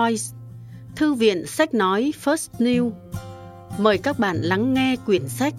[0.00, 0.24] Voice,
[0.96, 2.90] Thư viện sách nói First New.
[3.78, 5.54] Mời các bạn lắng nghe quyển sách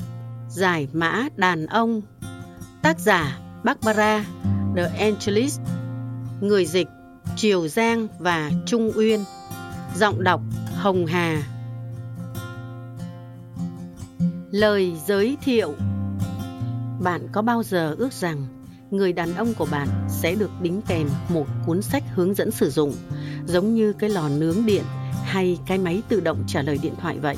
[0.50, 2.02] Giải mã đàn ông.
[2.82, 4.26] Tác giả Barbara
[4.76, 5.60] The Angelis.
[6.42, 6.88] Người dịch
[7.36, 9.24] Triều Giang và Trung Uyên.
[9.96, 10.42] Giọng đọc
[10.76, 11.44] Hồng Hà.
[14.52, 15.74] Lời giới thiệu
[17.00, 18.48] Bạn có bao giờ ước rằng
[18.92, 22.70] người đàn ông của bạn sẽ được đính kèm một cuốn sách hướng dẫn sử
[22.70, 22.94] dụng
[23.46, 24.84] giống như cái lò nướng điện
[25.24, 27.36] hay cái máy tự động trả lời điện thoại vậy.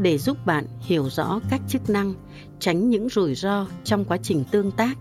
[0.00, 2.14] Để giúp bạn hiểu rõ các chức năng,
[2.58, 4.98] tránh những rủi ro trong quá trình tương tác.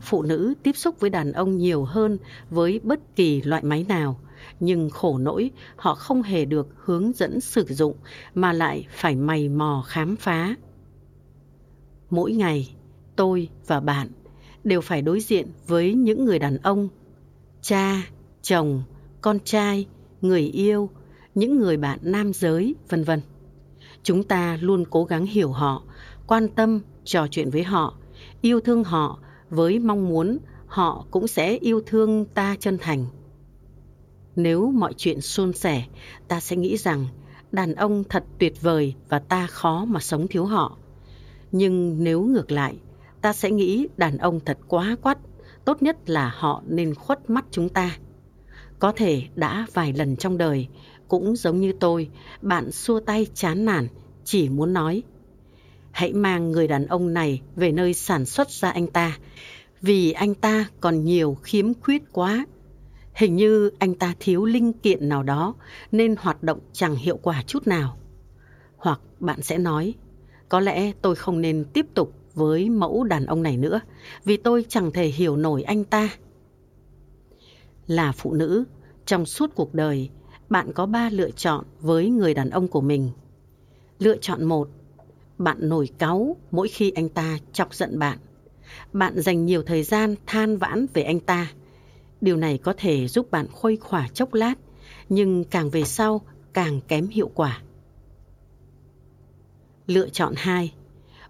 [0.00, 2.18] Phụ nữ tiếp xúc với đàn ông nhiều hơn
[2.50, 4.20] với bất kỳ loại máy nào,
[4.60, 7.96] nhưng khổ nỗi, họ không hề được hướng dẫn sử dụng
[8.34, 10.54] mà lại phải mày mò khám phá.
[12.10, 12.74] Mỗi ngày,
[13.16, 14.08] tôi và bạn
[14.64, 16.88] đều phải đối diện với những người đàn ông,
[17.62, 18.02] cha,
[18.42, 18.82] chồng
[19.24, 19.86] con trai,
[20.20, 20.90] người yêu,
[21.34, 23.20] những người bạn nam giới, vân vân.
[24.02, 25.82] Chúng ta luôn cố gắng hiểu họ,
[26.26, 27.94] quan tâm, trò chuyện với họ,
[28.40, 29.18] yêu thương họ
[29.50, 33.06] với mong muốn họ cũng sẽ yêu thương ta chân thành.
[34.36, 35.84] Nếu mọi chuyện suôn sẻ,
[36.28, 37.06] ta sẽ nghĩ rằng
[37.52, 40.78] đàn ông thật tuyệt vời và ta khó mà sống thiếu họ.
[41.52, 42.78] Nhưng nếu ngược lại,
[43.20, 45.18] ta sẽ nghĩ đàn ông thật quá quắt,
[45.64, 47.98] tốt nhất là họ nên khuất mắt chúng ta
[48.84, 50.68] có thể đã vài lần trong đời,
[51.08, 52.08] cũng giống như tôi,
[52.42, 53.88] bạn xua tay chán nản,
[54.24, 55.02] chỉ muốn nói,
[55.90, 59.18] hãy mang người đàn ông này về nơi sản xuất ra anh ta,
[59.80, 62.46] vì anh ta còn nhiều khiếm khuyết quá.
[63.14, 65.54] Hình như anh ta thiếu linh kiện nào đó,
[65.92, 67.98] nên hoạt động chẳng hiệu quả chút nào.
[68.76, 69.94] Hoặc bạn sẽ nói,
[70.48, 73.80] có lẽ tôi không nên tiếp tục với mẫu đàn ông này nữa,
[74.24, 76.08] vì tôi chẳng thể hiểu nổi anh ta.
[77.86, 78.64] Là phụ nữ
[79.06, 80.10] trong suốt cuộc đời,
[80.48, 83.10] bạn có ba lựa chọn với người đàn ông của mình.
[83.98, 84.68] Lựa chọn một,
[85.38, 88.18] bạn nổi cáu mỗi khi anh ta chọc giận bạn.
[88.92, 91.52] Bạn dành nhiều thời gian than vãn về anh ta.
[92.20, 94.54] Điều này có thể giúp bạn khuây khỏa chốc lát,
[95.08, 96.20] nhưng càng về sau
[96.52, 97.62] càng kém hiệu quả.
[99.86, 100.74] Lựa chọn hai,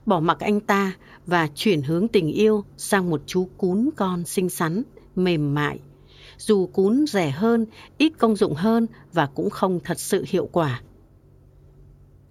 [0.06, 0.92] bỏ mặc anh ta
[1.26, 4.82] và chuyển hướng tình yêu sang một chú cún con xinh xắn,
[5.16, 5.80] mềm mại
[6.38, 7.66] dù cún rẻ hơn
[7.98, 10.80] ít công dụng hơn và cũng không thật sự hiệu quả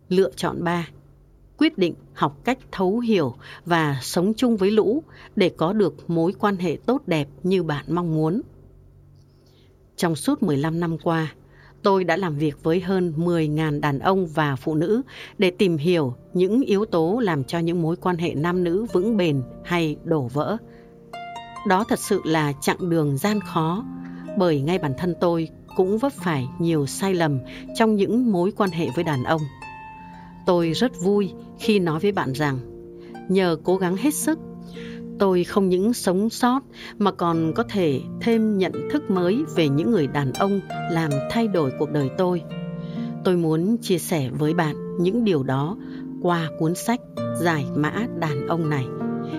[0.09, 0.87] lựa chọn ba
[1.57, 5.03] quyết định học cách thấu hiểu và sống chung với lũ
[5.35, 8.41] để có được mối quan hệ tốt đẹp như bạn mong muốn.
[9.95, 11.33] Trong suốt 15 năm qua,
[11.83, 15.01] tôi đã làm việc với hơn 10.000 đàn ông và phụ nữ
[15.37, 19.17] để tìm hiểu những yếu tố làm cho những mối quan hệ nam nữ vững
[19.17, 20.57] bền hay đổ vỡ.
[21.67, 23.83] Đó thật sự là chặng đường gian khó,
[24.37, 27.39] bởi ngay bản thân tôi cũng vấp phải nhiều sai lầm
[27.75, 29.41] trong những mối quan hệ với đàn ông.
[30.45, 32.59] Tôi rất vui khi nói với bạn rằng
[33.29, 34.39] nhờ cố gắng hết sức
[35.19, 36.59] tôi không những sống sót
[36.97, 40.59] mà còn có thể thêm nhận thức mới về những người đàn ông
[40.91, 42.41] làm thay đổi cuộc đời tôi
[43.23, 45.77] tôi muốn chia sẻ với bạn những điều đó
[46.21, 46.99] qua cuốn sách
[47.41, 48.85] giải mã đàn ông này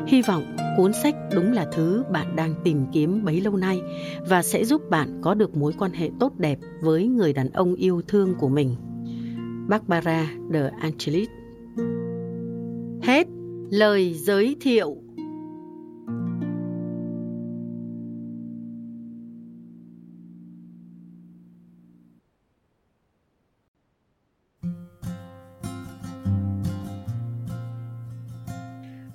[0.06, 3.81] hy vọng cuốn sách đúng là thứ bạn đang tìm kiếm bấy lâu nay
[4.28, 7.75] và sẽ giúp bạn có được mối quan hệ tốt đẹp với người đàn ông
[7.75, 8.77] yêu thương của mình.
[9.69, 11.28] Barbara de angelis.
[13.03, 13.27] Hết
[13.71, 15.04] lời giới thiệu.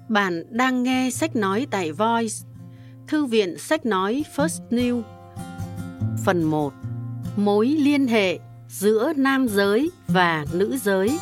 [0.10, 2.36] Bạn đang nghe sách nói tại Voice,
[3.08, 5.02] Thư viện sách nói First New.
[6.26, 6.74] Phần 1.
[7.36, 11.20] Mối liên hệ giữa nam giới và nữ giới.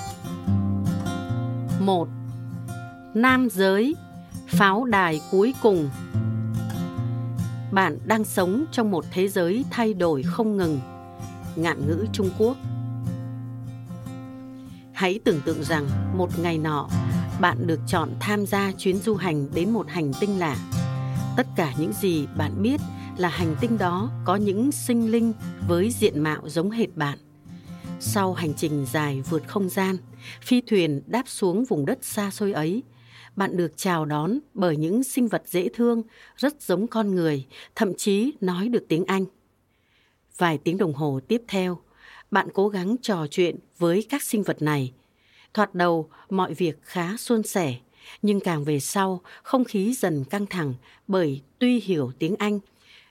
[1.79, 2.07] 1.
[3.13, 3.95] Nam giới,
[4.47, 5.89] pháo đài cuối cùng.
[7.71, 10.79] Bạn đang sống trong một thế giới thay đổi không ngừng.
[11.55, 12.57] Ngạn ngữ Trung Quốc.
[14.93, 15.87] Hãy tưởng tượng rằng
[16.17, 16.89] một ngày nọ
[17.41, 20.57] bạn được chọn tham gia chuyến du hành đến một hành tinh lạ.
[21.37, 22.81] Tất cả những gì bạn biết
[23.17, 25.33] là hành tinh đó có những sinh linh
[25.67, 27.17] với diện mạo giống hệt bạn.
[27.99, 29.97] Sau hành trình dài vượt không gian,
[30.41, 32.83] phi thuyền đáp xuống vùng đất xa xôi ấy,
[33.35, 36.03] bạn được chào đón bởi những sinh vật dễ thương,
[36.37, 37.45] rất giống con người,
[37.75, 39.25] thậm chí nói được tiếng Anh.
[40.37, 41.79] Vài tiếng đồng hồ tiếp theo,
[42.31, 44.93] bạn cố gắng trò chuyện với các sinh vật này–
[45.57, 47.75] Thoạt đầu, mọi việc khá suôn sẻ,
[48.21, 50.73] nhưng càng về sau, không khí dần căng thẳng
[51.07, 52.59] bởi tuy hiểu tiếng Anh,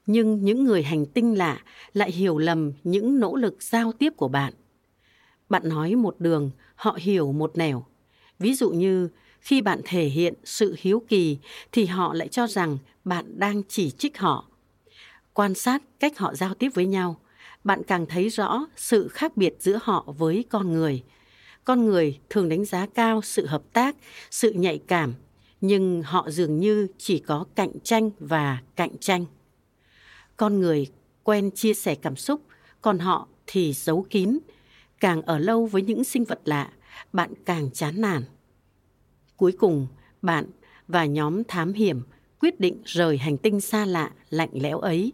[0.07, 1.61] Nhưng những người hành tinh lạ
[1.93, 4.53] lại hiểu lầm những nỗ lực giao tiếp của bạn.
[5.49, 7.87] Bạn nói một đường, họ hiểu một nẻo.
[8.39, 9.09] Ví dụ như
[9.41, 11.39] khi bạn thể hiện sự hiếu kỳ
[11.73, 14.49] thì họ lại cho rằng bạn đang chỉ trích họ.
[15.33, 17.21] Quan sát cách họ giao tiếp với nhau,
[17.65, 21.03] bạn càng thấy rõ sự khác biệt giữa họ với con người.
[21.67, 23.97] Con người thường đánh giá cao sự hợp tác,
[24.31, 25.15] sự nhạy cảm,
[25.61, 29.25] nhưng họ dường như chỉ có cạnh tranh và cạnh tranh.
[30.37, 30.87] Con người
[31.23, 32.41] quen chia sẻ cảm xúc,
[32.81, 34.39] còn họ thì giấu kín.
[35.01, 36.73] Càng ở lâu với những sinh vật lạ,
[37.13, 38.25] bạn càng chán nản.
[39.37, 39.87] Cuối cùng,
[40.23, 40.47] bạn
[40.89, 42.03] và nhóm thám hiểm
[42.41, 45.13] quyết định rời hành tinh xa lạ, lạnh lẽo ấy.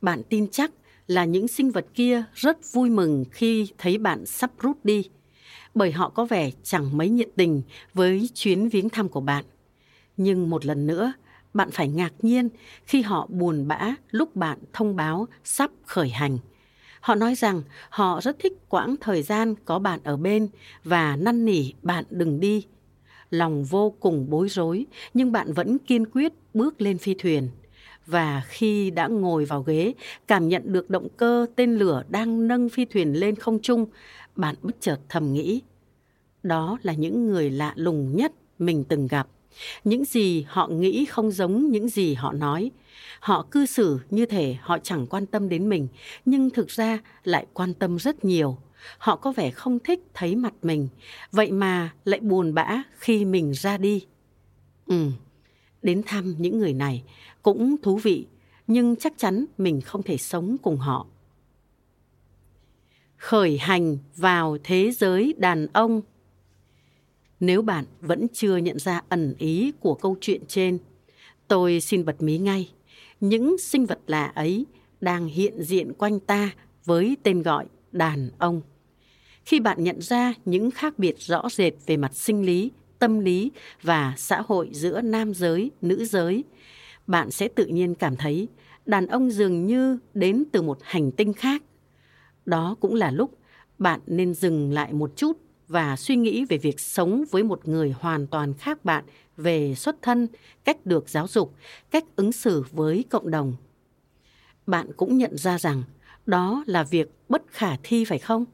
[0.00, 0.72] Bạn tin chắc
[1.06, 5.04] là những sinh vật kia rất vui mừng khi thấy bạn sắp rút đi,
[5.74, 7.62] bởi họ có vẻ chẳng mấy nhiệt tình
[7.94, 9.44] với chuyến viếng thăm của bạn.
[10.16, 11.12] Nhưng một lần nữa,
[11.54, 12.48] bạn phải ngạc nhiên
[12.86, 16.38] khi họ buồn bã lúc bạn thông báo sắp khởi hành.
[17.00, 20.48] Họ nói rằng họ rất thích quãng thời gian có bạn ở bên
[20.84, 22.66] và năn nỉ bạn đừng đi.
[23.30, 27.48] Lòng vô cùng bối rối, nhưng bạn vẫn kiên quyết bước lên phi thuyền.
[28.10, 29.94] Và khi đã ngồi vào ghế,
[30.26, 33.86] cảm nhận được động cơ tên lửa đang nâng phi thuyền lên không trung,
[34.36, 35.62] bạn bất chợt thầm nghĩ.
[36.42, 39.28] Đó là những người lạ lùng nhất mình từng gặp.
[39.84, 42.70] Những gì họ nghĩ không giống những gì họ nói.
[43.20, 45.88] Họ cư xử như thể họ chẳng quan tâm đến mình,
[46.24, 48.58] nhưng thực ra lại quan tâm rất nhiều.
[48.98, 50.88] Họ có vẻ không thích thấy mặt mình,
[51.32, 54.06] vậy mà lại buồn bã khi mình ra đi.
[54.86, 55.06] Ừ,
[55.82, 57.02] đến thăm những người này
[57.42, 58.26] cũng thú vị,
[58.66, 61.06] nhưng chắc chắn mình không thể sống cùng họ.
[63.16, 66.02] Khởi hành vào thế giới đàn ông
[67.40, 70.78] nếu bạn vẫn chưa nhận ra ẩn ý của câu chuyện trên,
[71.48, 72.70] tôi xin bật mí ngay.
[73.20, 74.66] Những sinh vật lạ ấy
[75.00, 76.50] đang hiện diện quanh ta
[76.84, 78.62] với tên gọi đàn ông.
[79.44, 83.50] Khi bạn nhận ra những khác biệt rõ rệt về mặt sinh lý, tâm lý
[83.82, 86.44] và xã hội giữa nam giới, nữ giới,
[87.10, 88.48] bạn sẽ tự nhiên cảm thấy
[88.86, 91.62] đàn ông dường như đến từ một hành tinh khác.
[92.46, 93.38] Đó cũng là lúc
[93.78, 97.94] bạn nên dừng lại một chút và suy nghĩ về việc sống với một người
[97.98, 99.04] hoàn toàn khác bạn
[99.36, 100.28] về xuất thân,
[100.64, 101.54] cách được giáo dục,
[101.90, 103.54] cách ứng xử với cộng đồng.
[104.66, 105.82] Bạn cũng nhận ra rằng
[106.26, 108.44] đó là việc bất khả thi phải không?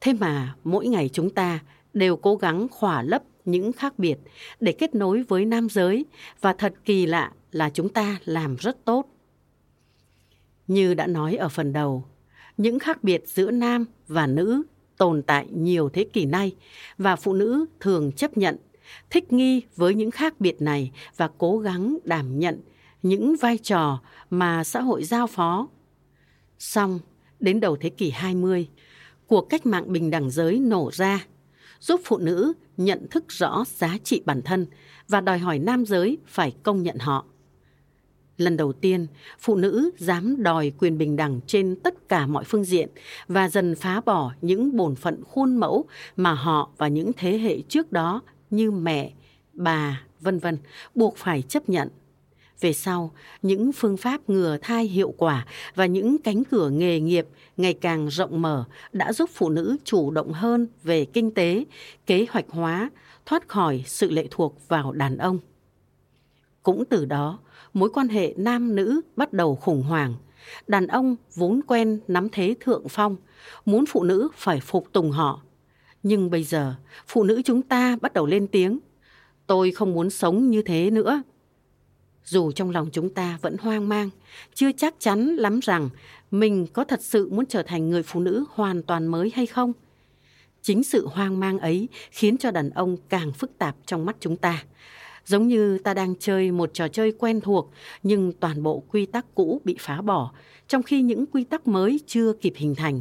[0.00, 1.58] Thế mà mỗi ngày chúng ta
[1.92, 4.18] đều cố gắng khỏa lấp những khác biệt
[4.60, 6.06] để kết nối với nam giới
[6.40, 9.06] và thật kỳ lạ là chúng ta làm rất tốt.
[10.66, 12.04] Như đã nói ở phần đầu,
[12.56, 14.62] những khác biệt giữa nam và nữ
[14.96, 16.56] tồn tại nhiều thế kỷ nay
[16.98, 18.56] và phụ nữ thường chấp nhận,
[19.10, 22.60] thích nghi với những khác biệt này và cố gắng đảm nhận
[23.02, 24.00] những vai trò
[24.30, 25.68] mà xã hội giao phó.
[26.58, 26.98] Song
[27.40, 28.68] đến đầu thế kỷ 20,
[29.26, 31.26] cuộc cách mạng bình đẳng giới nổ ra,
[31.80, 34.66] giúp phụ nữ nhận thức rõ giá trị bản thân
[35.08, 37.26] và đòi hỏi nam giới phải công nhận họ.
[38.36, 39.06] Lần đầu tiên,
[39.38, 42.88] phụ nữ dám đòi quyền bình đẳng trên tất cả mọi phương diện
[43.28, 45.84] và dần phá bỏ những bổn phận khuôn mẫu
[46.16, 49.12] mà họ và những thế hệ trước đó như mẹ,
[49.52, 50.58] bà, vân vân
[50.94, 51.88] buộc phải chấp nhận.
[52.60, 57.26] Về sau, những phương pháp ngừa thai hiệu quả và những cánh cửa nghề nghiệp
[57.56, 61.64] ngày càng rộng mở đã giúp phụ nữ chủ động hơn về kinh tế,
[62.06, 62.90] kế hoạch hóa,
[63.26, 65.38] thoát khỏi sự lệ thuộc vào đàn ông.
[66.62, 67.38] Cũng từ đó,
[67.74, 70.14] mối quan hệ nam nữ bắt đầu khủng hoảng.
[70.66, 73.16] Đàn ông vốn quen nắm thế thượng phong,
[73.64, 75.42] muốn phụ nữ phải phục tùng họ.
[76.02, 76.74] Nhưng bây giờ,
[77.06, 78.78] phụ nữ chúng ta bắt đầu lên tiếng.
[79.46, 81.22] Tôi không muốn sống như thế nữa.
[82.24, 84.10] Dù trong lòng chúng ta vẫn hoang mang,
[84.54, 85.88] chưa chắc chắn lắm rằng
[86.30, 89.72] mình có thật sự muốn trở thành người phụ nữ hoàn toàn mới hay không.
[90.62, 94.36] Chính sự hoang mang ấy khiến cho đàn ông càng phức tạp trong mắt chúng
[94.36, 94.64] ta
[95.26, 97.70] giống như ta đang chơi một trò chơi quen thuộc
[98.02, 100.32] nhưng toàn bộ quy tắc cũ bị phá bỏ,
[100.68, 103.00] trong khi những quy tắc mới chưa kịp hình thành.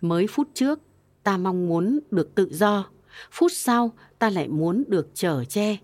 [0.00, 0.80] Mới phút trước,
[1.22, 2.86] ta mong muốn được tự do,
[3.30, 5.76] phút sau ta lại muốn được chở che.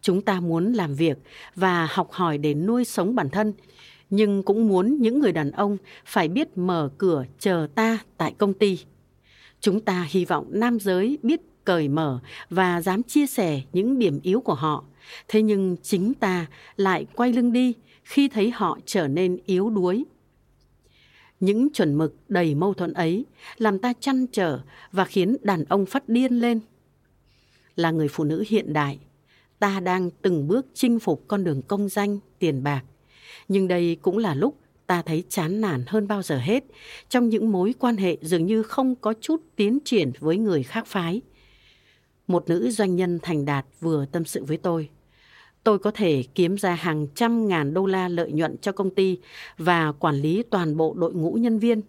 [0.00, 1.18] Chúng ta muốn làm việc
[1.54, 3.52] và học hỏi để nuôi sống bản thân,
[4.10, 8.54] nhưng cũng muốn những người đàn ông phải biết mở cửa chờ ta tại công
[8.54, 8.78] ty.
[9.60, 12.18] Chúng ta hy vọng nam giới biết cởi mở
[12.50, 14.84] và dám chia sẻ những điểm yếu của họ.
[15.28, 20.04] Thế nhưng chính ta lại quay lưng đi khi thấy họ trở nên yếu đuối.
[21.40, 23.24] Những chuẩn mực đầy mâu thuẫn ấy
[23.58, 24.60] làm ta chăn trở
[24.92, 26.60] và khiến đàn ông phát điên lên.
[27.76, 28.98] Là người phụ nữ hiện đại,
[29.58, 32.82] ta đang từng bước chinh phục con đường công danh, tiền bạc.
[33.48, 36.64] Nhưng đây cũng là lúc ta thấy chán nản hơn bao giờ hết
[37.08, 40.86] trong những mối quan hệ dường như không có chút tiến triển với người khác
[40.86, 41.20] phái.
[42.26, 44.90] Một nữ doanh nhân thành đạt vừa tâm sự với tôi.
[45.64, 49.18] Tôi có thể kiếm ra hàng trăm ngàn đô la lợi nhuận cho công ty
[49.58, 51.80] và quản lý toàn bộ đội ngũ nhân viên,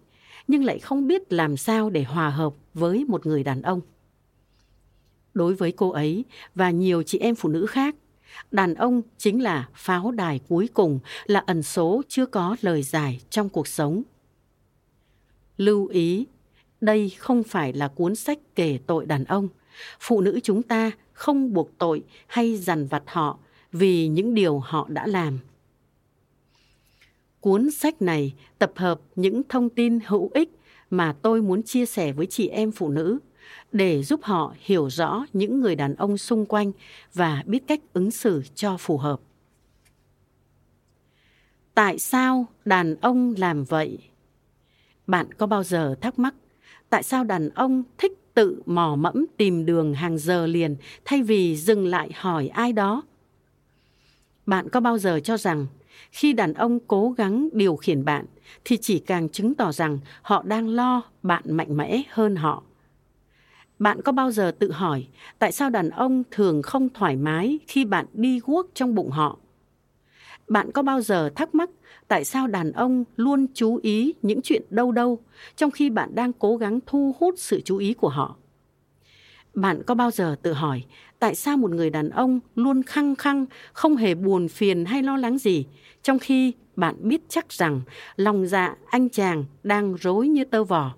[0.48, 3.80] nhưng lại không biết làm sao để hòa hợp với một người đàn ông.
[5.34, 6.24] Đối với cô ấy
[6.54, 7.96] và nhiều chị em phụ nữ khác,
[8.50, 13.20] đàn ông chính là pháo đài cuối cùng, là ẩn số chưa có lời giải
[13.30, 14.02] trong cuộc sống.
[15.56, 16.26] Lưu ý,
[16.80, 19.48] đây không phải là cuốn sách kể tội đàn ông.
[20.00, 23.38] Phụ nữ chúng ta không buộc tội hay dằn vặt họ
[23.72, 25.38] vì những điều họ đã làm.
[27.40, 30.50] Cuốn sách này tập hợp những thông tin hữu ích
[30.90, 33.18] mà tôi muốn chia sẻ với chị em phụ nữ
[33.72, 36.72] để giúp họ hiểu rõ những người đàn ông xung quanh
[37.14, 39.20] và biết cách ứng xử cho phù hợp.
[41.74, 43.98] Tại sao đàn ông làm vậy?
[45.06, 46.34] Bạn có bao giờ thắc mắc
[46.90, 51.56] tại sao đàn ông thích tự mò mẫm tìm đường hàng giờ liền, thay vì
[51.56, 53.02] dừng lại hỏi ai đó?
[54.46, 55.66] Bạn có bao giờ cho rằng
[56.10, 58.26] khi đàn ông cố gắng điều khiển bạn
[58.64, 62.62] thì chỉ càng chứng tỏ rằng họ đang lo bạn mạnh mẽ hơn họ?
[63.78, 65.06] Bạn có bao giờ tự hỏi
[65.38, 69.38] tại sao đàn ông thường không thoải mái khi bạn đi guốc trong bụng họ?
[70.48, 71.70] Bạn có bao giờ thắc mắc
[72.08, 75.18] tại sao đàn ông luôn chú ý những chuyện đâu đâu,
[75.56, 78.36] trong khi bạn đang cố gắng thu hút sự chú ý của họ?
[79.54, 80.84] Bạn có bao giờ tự hỏi
[81.18, 85.16] tại sao một người đàn ông luôn khăng khăng, không hề buồn phiền hay lo
[85.16, 85.66] lắng gì,
[86.02, 87.80] trong khi bạn biết chắc rằng
[88.16, 90.94] lòng dạ anh chàng đang rối như tơ vò?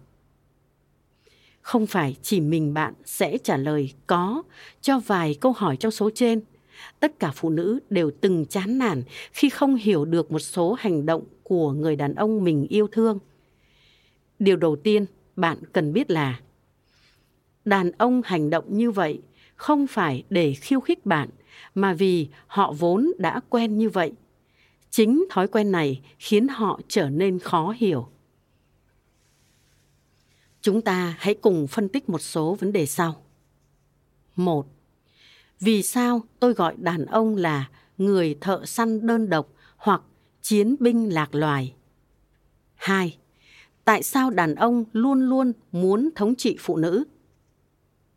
[1.61, 4.43] Không phải chỉ mình bạn sẽ trả lời có
[4.81, 6.41] cho vài câu hỏi trong số trên.
[7.01, 9.03] Tất cả phụ nữ đều từng chán nản
[9.33, 13.19] khi không hiểu được một số hành động của người đàn ông mình yêu thương.
[14.39, 15.07] Điều đầu tiên
[15.37, 16.41] bạn cần biết là
[17.65, 19.21] đàn ông hành động như vậy
[19.57, 21.29] không phải để khiêu khích bạn
[21.75, 24.13] mà vì họ vốn đã quen như vậy.
[24.91, 28.09] Chính thói quen này khiến họ trở nên khó hiểu.
[30.61, 33.23] Chúng ta hãy cùng phân tích một số vấn đề sau.
[34.37, 34.67] Một,
[35.61, 40.03] vì sao tôi gọi đàn ông là người thợ săn đơn độc hoặc
[40.43, 41.75] chiến binh lạc loài?
[42.75, 43.19] Hai,
[43.85, 47.05] Tại sao đàn ông luôn luôn muốn thống trị phụ nữ?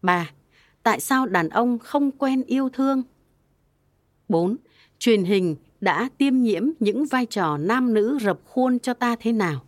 [0.02, 0.32] Ba,
[0.84, 3.04] Tại sao đàn ông không quen yêu thương?
[4.30, 4.56] Bốn,
[5.00, 9.32] Truyền hình đã tiêm nhiễm những vai trò nam nữ rập khuôn cho ta thế
[9.32, 9.66] nào?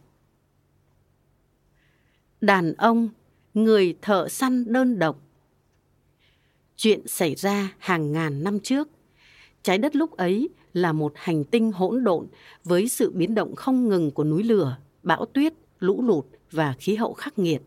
[2.42, 3.10] đàn ông,
[3.54, 5.22] người thợ săn đơn độc.
[6.84, 8.90] Chuyện xảy ra hàng ngàn năm trước.
[9.64, 12.28] Trái đất lúc ấy là một hành tinh hỗn độn
[12.64, 16.96] với sự biến động không ngừng của núi lửa, bão tuyết, lũ lụt và khí
[16.96, 17.62] hậu khắc nghiệt.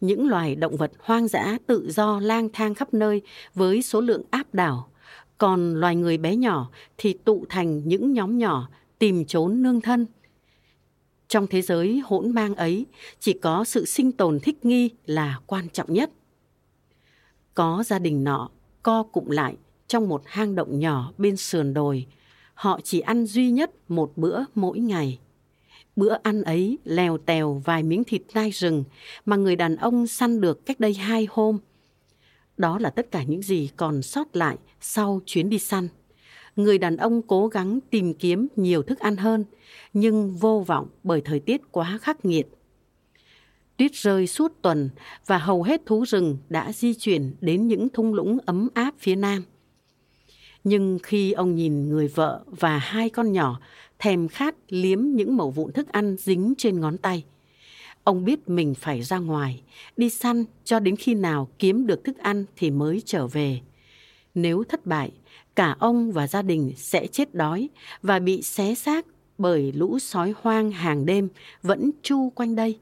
[0.00, 3.22] Những loài động vật hoang dã tự do lang thang khắp nơi
[3.54, 4.90] với số lượng áp đảo,
[5.38, 8.68] còn loài người bé nhỏ thì tụ thành những nhóm nhỏ
[8.98, 10.06] tìm trốn nương thân–
[11.28, 12.86] trong thế giới hỗn mang ấy,
[13.20, 16.10] chỉ có sự sinh tồn thích nghi là quan trọng nhất.
[17.54, 18.48] Có gia đình nọ
[18.82, 22.06] co cụm lại trong một hang động nhỏ bên sườn đồi.
[22.54, 25.18] Họ chỉ ăn duy nhất một bữa mỗi ngày.
[25.96, 28.84] Bữa ăn ấy lèo tèo vài miếng thịt nai rừng
[29.24, 31.58] mà người đàn ông săn được cách đây hai hôm.
[32.56, 35.88] Đó là tất cả những gì còn sót lại sau chuyến đi săn
[36.56, 39.44] người đàn ông cố gắng tìm kiếm nhiều thức ăn hơn,
[39.92, 42.46] nhưng vô vọng bởi thời tiết quá khắc nghiệt.
[43.80, 44.90] Tuyết rơi suốt tuần
[45.26, 49.16] và hầu hết thú rừng đã di chuyển đến những thung lũng ấm áp phía
[49.16, 49.44] nam.
[50.64, 53.60] Nhưng khi ông nhìn người vợ và hai con nhỏ
[53.98, 57.24] thèm khát liếm những mẩu vụn thức ăn dính trên ngón tay,
[58.04, 59.62] ông biết mình phải ra ngoài,
[59.96, 63.60] đi săn cho đến khi nào kiếm được thức ăn thì mới trở về.
[64.34, 65.10] Nếu thất bại,
[65.56, 67.68] cả ông và gia đình sẽ chết đói
[68.02, 69.06] và bị xé xác
[69.38, 71.28] bởi lũ sói hoang hàng đêm
[71.62, 72.78] vẫn chu quanh đây.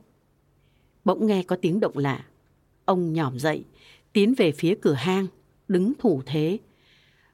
[1.08, 2.24] Bỗng nghe có tiếng động lạ.
[2.84, 3.64] Ông nhỏm dậy,
[4.12, 5.26] tiến về phía cửa hang,
[5.68, 6.58] đứng thủ thế.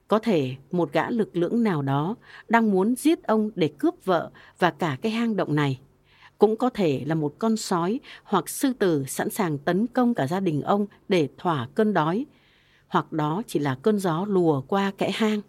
[0.09, 2.17] Có thể một gã lực lưỡng nào đó
[2.49, 5.81] đang muốn giết ông để cướp vợ và cả cái hang động này.
[6.39, 10.27] Cũng có thể là một con sói hoặc sư tử sẵn sàng tấn công cả
[10.27, 12.27] gia đình ông để thỏa cơn đói
[12.89, 15.41] hoặc đó chỉ là cơn gió lùa qua kẽ hang.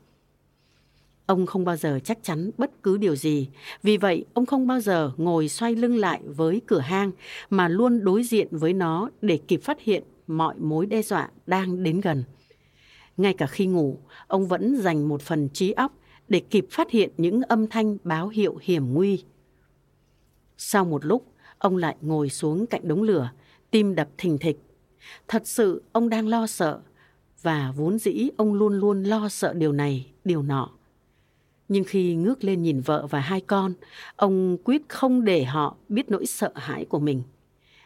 [1.26, 3.50] Ông không bao giờ chắc chắn bất cứ điều gì,
[3.84, 7.12] vì vậy ông không bao giờ ngồi xoay lưng lại với cửa hang
[7.50, 11.84] mà luôn đối diện với nó để kịp phát hiện mọi mối đe dọa đang
[11.84, 12.24] đến gần.
[13.18, 15.94] Ngay cả khi ngủ, ông vẫn dành một phần trí óc
[16.28, 19.24] để kịp phát hiện những âm thanh báo hiệu hiểm nguy.
[20.58, 21.26] Sau một lúc,
[21.58, 23.32] ông lại ngồi xuống cạnh đống lửa,
[23.72, 24.60] tim đập thình thịch.
[25.28, 26.80] Thật sự ông đang lo sợ
[27.42, 30.70] và vốn dĩ ông luôn luôn lo sợ điều này, điều nọ.
[31.68, 33.74] Nhưng khi ngước lên nhìn vợ và hai con,
[34.16, 37.24] ông quyết không để họ biết nỗi sợ hãi của mình.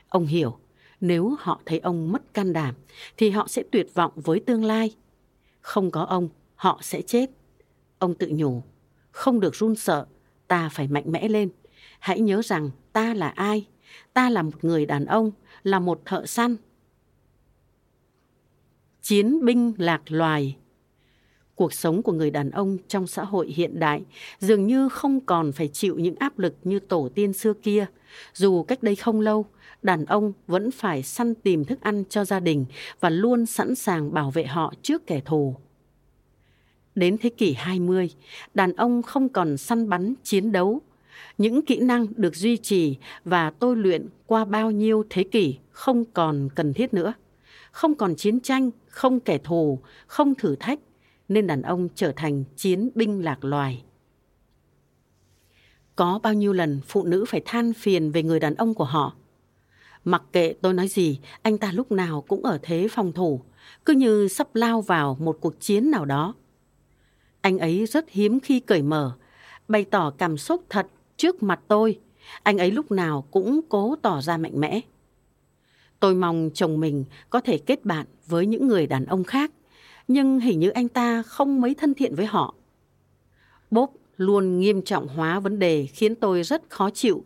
[0.09, 0.57] Ông hiểu,
[1.01, 2.75] nếu họ thấy ông mất can đảm,
[3.17, 4.95] thì họ sẽ tuyệt vọng với tương lai.
[5.61, 7.29] Không có ông, họ sẽ chết.
[7.99, 8.63] Ông tự nhủ,
[9.11, 10.05] không được run sợ,
[10.47, 11.49] ta phải mạnh mẽ lên.
[11.99, 13.67] Hãy nhớ rằng ta là ai?
[14.13, 15.31] Ta là một người đàn ông,
[15.63, 16.55] là một thợ săn.
[19.01, 20.57] Chiến binh lạc loài
[21.59, 24.01] cuộc sống của người đàn ông trong xã hội hiện đại
[24.39, 27.85] dường như không còn phải chịu những áp lực như tổ tiên xưa kia.
[28.33, 29.45] Dù cách đây không lâu,
[29.81, 32.65] đàn ông vẫn phải săn tìm thức ăn cho gia đình
[32.99, 35.55] và luôn sẵn sàng bảo vệ họ trước kẻ thù.
[36.95, 38.09] Đến thế kỷ 20,
[38.53, 40.81] đàn ông không còn săn bắn, chiến đấu.
[41.37, 46.05] Những kỹ năng được duy trì và tôi luyện qua bao nhiêu thế kỷ không
[46.05, 47.13] còn cần thiết nữa.
[47.71, 50.79] Không còn chiến tranh, không kẻ thù, không thử thách,
[51.29, 53.83] nên đàn ông trở thành chiến binh lạc loài.
[55.95, 59.15] Có bao nhiêu lần phụ nữ phải than phiền về người đàn ông của họ.
[60.03, 63.41] Mặc kệ tôi nói gì, anh ta lúc nào cũng ở thế phòng thủ,
[63.85, 66.35] cứ như sắp lao vào một cuộc chiến nào đó.
[67.41, 69.17] Anh ấy rất hiếm khi cởi mở,
[69.67, 71.99] bày tỏ cảm xúc thật trước mặt tôi.
[72.43, 74.81] Anh ấy lúc nào cũng cố tỏ ra mạnh mẽ.
[75.99, 79.51] Tôi mong chồng mình có thể kết bạn với những người đàn ông khác
[80.09, 82.55] nhưng hình như anh ta không mấy thân thiện với họ.
[83.71, 87.23] Bob luôn nghiêm trọng hóa vấn đề khiến tôi rất khó chịu.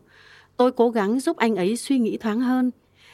[0.57, 2.71] Tôi cố gắng giúp anh ấy suy nghĩ thoáng hơn,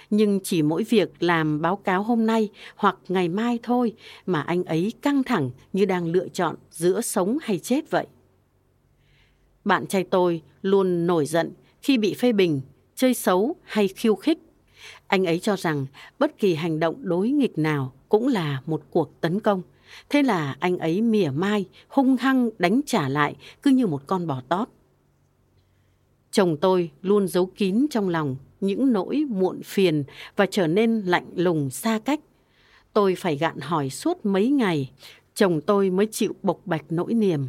[0.09, 3.93] nhưng chỉ mỗi việc làm báo cáo hôm nay hoặc ngày mai thôi
[4.25, 8.07] mà anh ấy căng thẳng như đang lựa chọn giữa sống hay chết vậy.
[9.65, 11.51] Bạn trai tôi luôn nổi giận
[11.81, 12.61] khi bị phê bình,
[12.95, 14.39] chơi xấu hay khiêu khích.
[15.07, 15.85] Anh ấy cho rằng
[16.19, 19.61] bất kỳ hành động đối nghịch nào cũng là một cuộc tấn công.
[20.09, 24.27] Thế là anh ấy mỉa mai, hung hăng đánh trả lại cứ như một con
[24.27, 24.69] bò tót.
[26.31, 30.03] Chồng tôi luôn giấu kín trong lòng những nỗi muộn phiền
[30.35, 32.19] và trở nên lạnh lùng xa cách.
[32.93, 34.91] Tôi phải gạn hỏi suốt mấy ngày,
[35.33, 37.47] chồng tôi mới chịu bộc bạch nỗi niềm.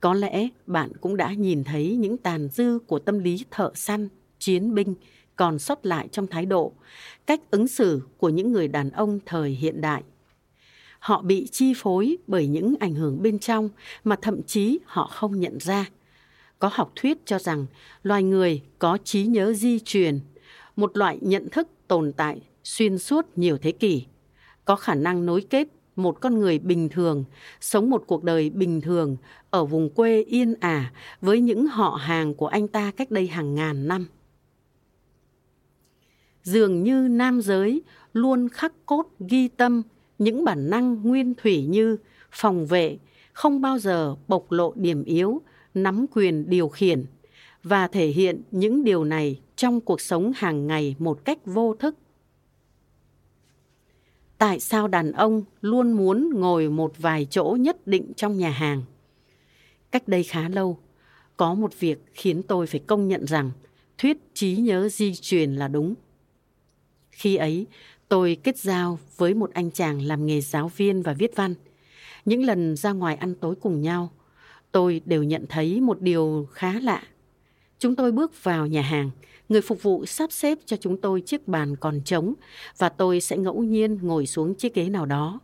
[0.00, 4.08] Có lẽ bạn cũng đã nhìn thấy những tàn dư của tâm lý thợ săn,
[4.38, 4.94] chiến binh
[5.36, 6.72] còn sót lại trong thái độ,
[7.26, 10.02] cách ứng xử của những người đàn ông thời hiện đại.
[10.98, 13.68] Họ bị chi phối bởi những ảnh hưởng bên trong
[14.04, 15.86] mà thậm chí họ không nhận ra.
[16.58, 17.66] Có học thuyết cho rằng
[18.02, 20.20] loài người có trí nhớ di truyền,
[20.76, 24.04] một loại nhận thức tồn tại xuyên suốt nhiều thế kỷ,
[24.64, 27.24] có khả năng nối kết một con người bình thường,
[27.60, 29.16] sống một cuộc đời bình thường
[29.50, 33.54] ở vùng quê yên ả với những họ hàng của anh ta cách đây hàng
[33.54, 34.06] ngàn năm
[36.44, 39.82] dường như nam giới luôn khắc cốt ghi tâm
[40.18, 41.96] những bản năng nguyên thủy như
[42.30, 42.98] phòng vệ,
[43.32, 45.40] không bao giờ bộc lộ điểm yếu,
[45.74, 47.04] nắm quyền điều khiển
[47.62, 51.94] và thể hiện những điều này trong cuộc sống hàng ngày một cách vô thức.
[54.38, 58.82] Tại sao đàn ông luôn muốn ngồi một vài chỗ nhất định trong nhà hàng?
[59.90, 60.78] Cách đây khá lâu,
[61.36, 63.50] có một việc khiến tôi phải công nhận rằng
[63.98, 65.94] thuyết trí nhớ di truyền là đúng.
[67.14, 67.66] Khi ấy,
[68.08, 71.54] tôi kết giao với một anh chàng làm nghề giáo viên và viết văn.
[72.24, 74.10] Những lần ra ngoài ăn tối cùng nhau,
[74.72, 77.02] tôi đều nhận thấy một điều khá lạ.
[77.78, 79.10] Chúng tôi bước vào nhà hàng,
[79.48, 82.34] người phục vụ sắp xếp cho chúng tôi chiếc bàn còn trống
[82.78, 85.40] và tôi sẽ ngẫu nhiên ngồi xuống chiếc ghế nào đó.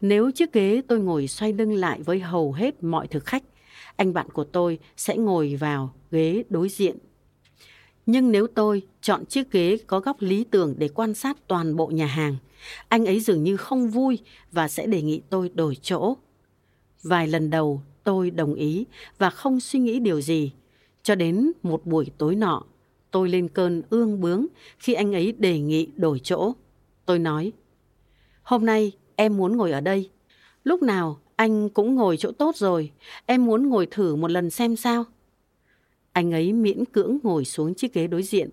[0.00, 3.42] Nếu chiếc ghế tôi ngồi xoay lưng lại với hầu hết mọi thực khách,
[3.96, 6.96] anh bạn của tôi sẽ ngồi vào ghế đối diện
[8.06, 11.86] nhưng nếu tôi chọn chiếc ghế có góc lý tưởng để quan sát toàn bộ
[11.86, 12.36] nhà hàng,
[12.88, 14.18] anh ấy dường như không vui
[14.52, 16.16] và sẽ đề nghị tôi đổi chỗ.
[17.02, 18.86] Vài lần đầu tôi đồng ý
[19.18, 20.52] và không suy nghĩ điều gì.
[21.02, 22.62] Cho đến một buổi tối nọ,
[23.10, 24.46] tôi lên cơn ương bướng
[24.78, 26.52] khi anh ấy đề nghị đổi chỗ.
[27.06, 27.52] Tôi nói,
[28.42, 30.10] hôm nay em muốn ngồi ở đây.
[30.64, 32.92] Lúc nào anh cũng ngồi chỗ tốt rồi,
[33.26, 35.04] em muốn ngồi thử một lần xem sao.
[36.14, 38.50] Anh ấy miễn cưỡng ngồi xuống chiếc ghế đối diện,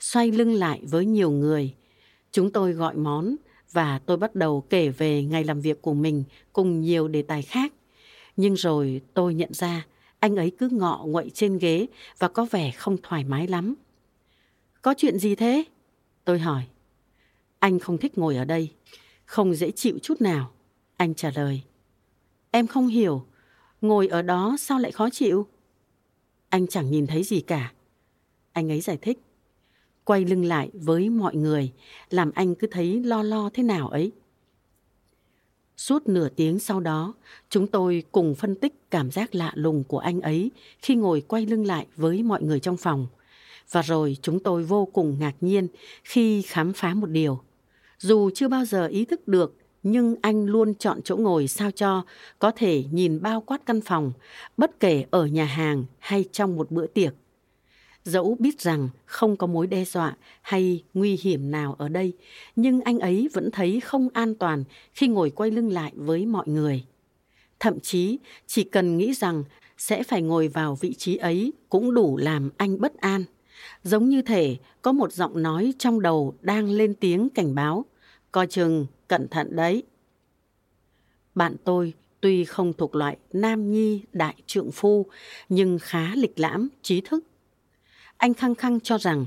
[0.00, 1.74] xoay lưng lại với nhiều người.
[2.32, 3.36] Chúng tôi gọi món
[3.72, 7.42] và tôi bắt đầu kể về ngày làm việc của mình cùng nhiều đề tài
[7.42, 7.72] khác.
[8.36, 9.86] Nhưng rồi tôi nhận ra
[10.20, 11.86] anh ấy cứ ngọ nguậy trên ghế
[12.18, 13.74] và có vẻ không thoải mái lắm.
[14.82, 15.64] Có chuyện gì thế?
[16.24, 16.62] Tôi hỏi.
[17.58, 18.70] Anh không thích ngồi ở đây,
[19.24, 20.50] không dễ chịu chút nào.
[20.96, 21.62] Anh trả lời.
[22.50, 23.26] Em không hiểu,
[23.80, 25.46] ngồi ở đó sao lại khó chịu?
[26.54, 27.72] Anh chẳng nhìn thấy gì cả.
[28.52, 29.18] Anh ấy giải thích.
[30.04, 31.72] Quay lưng lại với mọi người,
[32.10, 34.12] làm anh cứ thấy lo lo thế nào ấy.
[35.76, 37.14] Suốt nửa tiếng sau đó,
[37.50, 41.46] chúng tôi cùng phân tích cảm giác lạ lùng của anh ấy khi ngồi quay
[41.46, 43.06] lưng lại với mọi người trong phòng.
[43.70, 45.68] Và rồi chúng tôi vô cùng ngạc nhiên
[46.04, 47.40] khi khám phá một điều.
[47.98, 52.04] Dù chưa bao giờ ý thức được, nhưng anh luôn chọn chỗ ngồi sao cho
[52.38, 54.12] có thể nhìn bao quát căn phòng,
[54.56, 57.14] bất kể ở nhà hàng hay trong một bữa tiệc.
[58.04, 62.12] Dẫu biết rằng không có mối đe dọa hay nguy hiểm nào ở đây,
[62.56, 66.48] nhưng anh ấy vẫn thấy không an toàn khi ngồi quay lưng lại với mọi
[66.48, 66.84] người.
[67.60, 69.44] Thậm chí chỉ cần nghĩ rằng
[69.78, 73.24] sẽ phải ngồi vào vị trí ấy cũng đủ làm anh bất an.
[73.82, 77.84] Giống như thể có một giọng nói trong đầu đang lên tiếng cảnh báo.
[78.34, 79.82] Coi chừng, cẩn thận đấy.
[81.34, 85.06] Bạn tôi tuy không thuộc loại nam nhi đại trượng phu,
[85.48, 87.24] nhưng khá lịch lãm, trí thức
[88.16, 89.26] anh khăng khăng cho rằng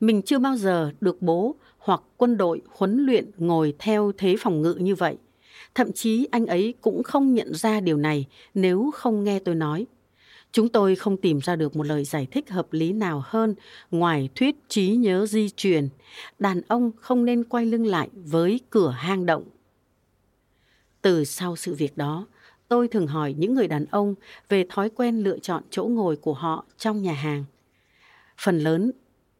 [0.00, 4.62] mình chưa bao giờ được bố hoặc quân đội huấn luyện ngồi theo thế phòng
[4.62, 5.16] ngự như vậy.
[5.74, 9.86] Thậm chí anh ấy cũng không nhận ra điều này nếu không nghe tôi nói.
[10.52, 13.54] Chúng tôi không tìm ra được một lời giải thích hợp lý nào hơn
[13.90, 15.88] ngoài thuyết trí nhớ di truyền.
[16.38, 19.44] Đàn ông không nên quay lưng lại với cửa hang động.
[21.02, 22.26] Từ sau sự việc đó,
[22.68, 24.14] tôi thường hỏi những người đàn ông
[24.48, 27.44] về thói quen lựa chọn chỗ ngồi của họ trong nhà hàng
[28.38, 28.92] phần lớn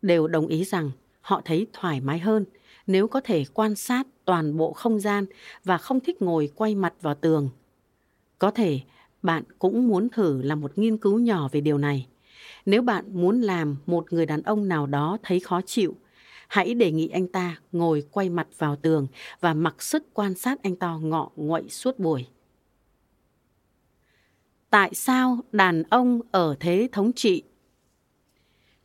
[0.03, 0.91] đều đồng ý rằng
[1.21, 2.45] họ thấy thoải mái hơn
[2.87, 5.27] nếu có thể quan sát toàn bộ không gian
[5.65, 7.51] và không thích ngồi quay mặt vào tường.
[8.39, 8.81] Có thể
[9.27, 12.07] bạn cũng muốn thử làm một nghiên cứu nhỏ về điều này.
[12.67, 15.97] Nếu bạn muốn làm một người đàn ông nào đó thấy khó chịu,
[16.49, 19.07] hãy đề nghị anh ta ngồi quay mặt vào tường
[19.41, 22.27] và mặc sức quan sát anh ta ngọ nguậy suốt buổi.
[24.71, 27.43] Tại sao đàn ông ở thế thống trị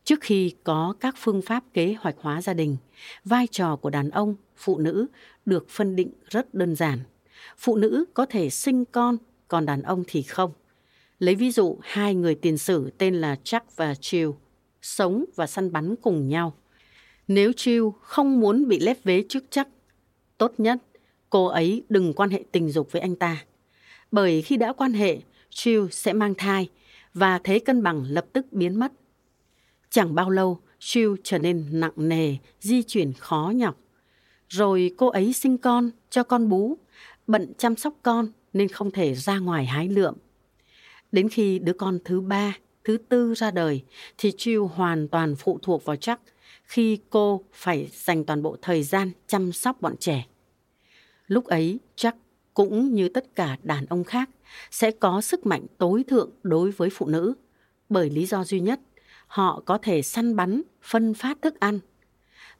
[0.04, 2.76] Trước khi có các phương pháp kế hoạch hóa gia đình,
[3.24, 5.06] vai trò của đàn ông, phụ nữ
[5.46, 6.98] được phân định rất đơn giản.
[7.56, 9.16] Phụ nữ có thể sinh con,
[9.52, 10.52] còn đàn ông thì không.
[11.18, 14.30] Lấy ví dụ hai người tiền sử tên là Chuck và Chill
[14.82, 16.54] sống và săn bắn cùng nhau.
[17.28, 19.70] Nếu Chill không muốn bị lép vế trước Chuck,
[20.38, 20.78] tốt nhất
[21.30, 23.44] cô ấy đừng quan hệ tình dục với anh ta.
[24.10, 25.18] Bởi khi đã quan hệ,
[25.50, 26.70] Chill sẽ mang thai
[27.14, 28.92] và thế cân bằng lập tức biến mất.
[29.90, 33.76] Chẳng bao lâu, Chiu trở nên nặng nề, di chuyển khó nhọc.
[34.48, 36.78] Rồi cô ấy sinh con, cho con bú,
[37.26, 40.14] bận chăm sóc con nên không thể ra ngoài hái lượm.
[41.12, 43.84] Đến khi đứa con thứ ba, thứ tư ra đời
[44.18, 46.20] thì Chiu hoàn toàn phụ thuộc vào chắc
[46.64, 50.26] khi cô phải dành toàn bộ thời gian chăm sóc bọn trẻ.
[51.26, 52.16] Lúc ấy chắc
[52.54, 54.30] cũng như tất cả đàn ông khác
[54.70, 57.34] sẽ có sức mạnh tối thượng đối với phụ nữ
[57.88, 58.80] bởi lý do duy nhất
[59.32, 61.78] họ có thể săn bắn, phân phát thức ăn.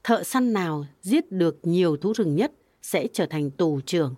[0.05, 2.53] Thợ săn nào giết được nhiều thú rừng nhất
[2.83, 4.15] sẽ trở thành tù trưởng.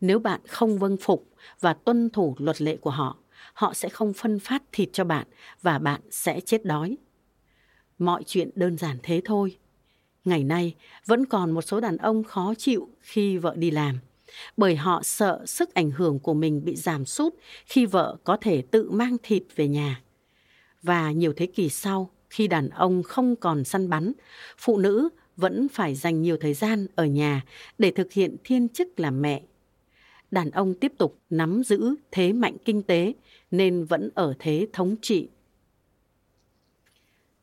[0.00, 1.28] Nếu bạn không vâng phục
[1.60, 3.16] và tuân thủ luật lệ của họ,
[3.52, 5.26] họ sẽ không phân phát thịt cho bạn
[5.62, 6.96] và bạn sẽ chết đói.
[7.98, 9.56] Mọi chuyện đơn giản thế thôi.
[10.24, 10.74] Ngày nay,
[11.06, 13.98] vẫn còn một số đàn ông khó chịu khi vợ đi làm,
[14.56, 17.34] bởi họ sợ sức ảnh hưởng của mình bị giảm sút
[17.66, 20.02] khi vợ có thể tự mang thịt về nhà
[20.82, 24.12] và nhiều thế kỷ sau, khi đàn ông không còn săn bắn,
[24.58, 27.44] phụ nữ vẫn phải dành nhiều thời gian ở nhà
[27.78, 29.42] để thực hiện thiên chức làm mẹ.
[30.30, 33.14] Đàn ông tiếp tục nắm giữ thế mạnh kinh tế
[33.50, 35.28] nên vẫn ở thế thống trị.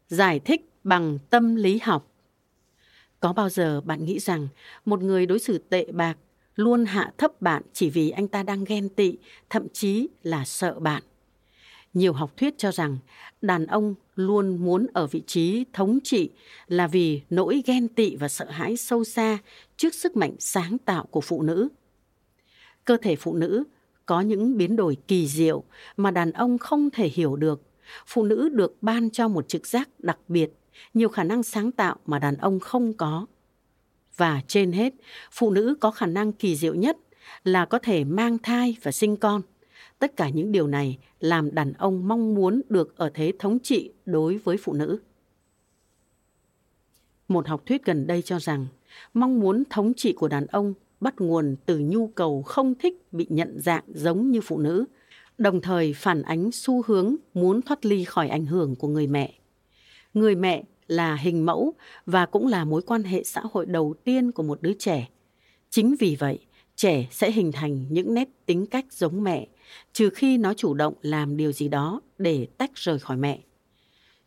[0.07, 2.11] Giải thích bằng tâm lý học
[3.19, 4.47] Có bao giờ bạn nghĩ rằng
[4.85, 6.17] một người đối xử tệ bạc
[6.55, 9.17] luôn hạ thấp bạn chỉ vì anh ta đang ghen tị,
[9.49, 11.03] thậm chí là sợ bạn?
[11.93, 12.97] Nhiều học thuyết cho rằng
[13.41, 16.29] đàn ông luôn muốn ở vị trí thống trị
[16.67, 19.37] là vì nỗi ghen tị và sợ hãi sâu xa
[19.77, 21.67] trước sức mạnh sáng tạo của phụ nữ.
[22.85, 23.63] Cơ thể phụ nữ
[24.05, 25.63] có những biến đổi kỳ diệu
[25.97, 27.61] mà đàn ông không thể hiểu được.
[28.05, 30.51] Phụ nữ được ban cho một trực giác đặc biệt,
[30.93, 33.25] nhiều khả năng sáng tạo mà đàn ông không có.
[34.17, 34.93] Và trên hết,
[35.31, 36.97] phụ nữ có khả năng kỳ diệu nhất
[37.43, 39.41] là có thể mang thai và sinh con.
[39.99, 43.91] Tất cả những điều này làm đàn ông mong muốn được ở thế thống trị
[44.05, 44.99] đối với phụ nữ.
[47.27, 48.67] Một học thuyết gần đây cho rằng
[49.13, 50.73] mong muốn thống trị của đàn ông
[51.05, 54.85] bắt nguồn từ nhu cầu không thích bị nhận dạng giống như phụ nữ,
[55.37, 59.33] đồng thời phản ánh xu hướng muốn thoát ly khỏi ảnh hưởng của người mẹ.
[60.13, 61.73] Người mẹ là hình mẫu
[62.05, 65.07] và cũng là mối quan hệ xã hội đầu tiên của một đứa trẻ.
[65.69, 66.39] Chính vì vậy,
[66.75, 69.47] trẻ sẽ hình thành những nét tính cách giống mẹ
[69.93, 73.39] trừ khi nó chủ động làm điều gì đó để tách rời khỏi mẹ.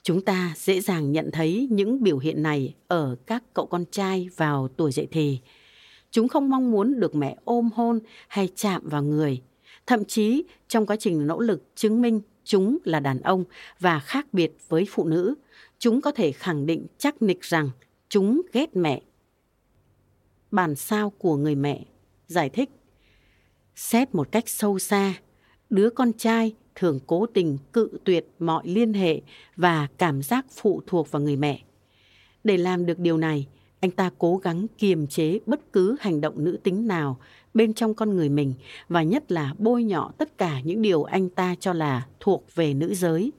[0.02, 4.28] Chúng ta dễ dàng nhận thấy những biểu hiện này ở các cậu con trai
[4.36, 5.38] vào tuổi dậy thì.
[6.10, 9.42] Chúng không mong muốn được mẹ ôm hôn hay chạm vào người.
[9.86, 13.44] Thậm chí trong quá trình nỗ lực chứng minh chúng là đàn ông
[13.80, 15.34] và khác biệt với phụ nữ,
[15.78, 17.70] chúng có thể khẳng định chắc nịch rằng
[18.08, 19.02] chúng ghét mẹ.
[20.50, 21.84] Bản sao của người mẹ
[22.26, 22.70] giải thích
[23.78, 25.14] Xét một cách sâu xa,
[25.70, 29.20] đứa con trai thường cố tình cự tuyệt mọi liên hệ
[29.56, 31.62] và cảm giác phụ thuộc vào người mẹ.
[32.44, 33.46] Để làm được điều này,
[33.80, 37.18] anh ta cố gắng kiềm chế bất cứ hành động nữ tính nào
[37.54, 38.54] bên trong con người mình
[38.88, 42.74] và nhất là bôi nhọ tất cả những điều anh ta cho là thuộc về
[42.74, 43.32] nữ giới.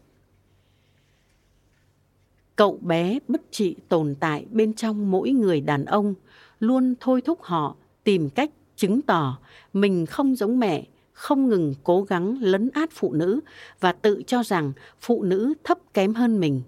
[2.55, 6.13] Cậu bé bất trị tồn tại bên trong mỗi người đàn ông
[6.59, 9.39] luôn thôi thúc họ tìm cách chứng tỏ
[9.73, 13.39] mình không giống mẹ, không ngừng cố gắng lấn át phụ nữ
[13.79, 16.61] và tự cho rằng phụ nữ thấp kém hơn mình.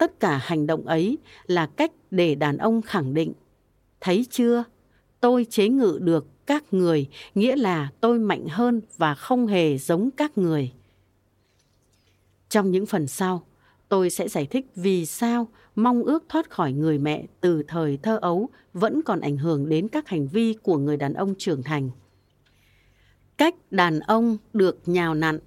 [0.00, 3.32] Tất cả hành động ấy là cách để đàn ông khẳng định.
[4.00, 4.64] Thấy chưa?
[5.20, 10.10] Tôi chế ngự được các người, nghĩa là tôi mạnh hơn và không hề giống
[10.10, 10.72] các người.
[12.48, 13.46] Trong những phần sau,
[13.88, 18.18] tôi sẽ giải thích vì sao mong ước thoát khỏi người mẹ từ thời thơ
[18.22, 21.90] ấu vẫn còn ảnh hưởng đến các hành vi của người đàn ông trưởng thành.
[23.36, 25.38] Cách đàn ông được nhào nặn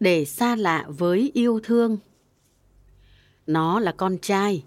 [0.00, 1.98] để xa lạ với yêu thương.
[3.46, 4.64] Nó là con trai,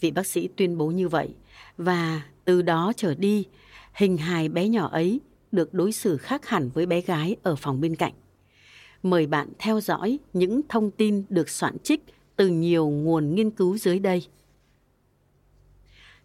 [0.00, 1.34] vị bác sĩ tuyên bố như vậy,
[1.76, 3.44] và từ đó trở đi,
[3.92, 5.20] hình hài bé nhỏ ấy
[5.52, 8.12] được đối xử khác hẳn với bé gái ở phòng bên cạnh.
[9.02, 12.04] Mời bạn theo dõi những thông tin được soạn trích
[12.36, 14.26] từ nhiều nguồn nghiên cứu dưới đây.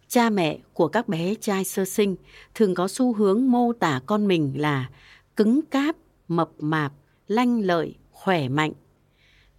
[0.07, 2.15] Cha mẹ của các bé trai sơ sinh
[2.55, 4.89] thường có xu hướng mô tả con mình là
[5.35, 5.95] cứng cáp,
[6.27, 6.93] mập mạp,
[7.27, 8.71] lanh lợi, khỏe mạnh.